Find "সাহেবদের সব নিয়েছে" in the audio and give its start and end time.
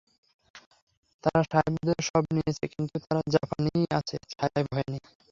1.51-2.65